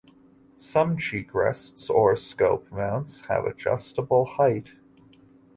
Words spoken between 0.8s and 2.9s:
cheek rests or scope